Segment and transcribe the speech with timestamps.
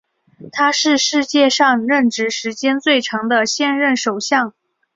[0.51, 4.55] 他是世界上任职时间最长的现任首相。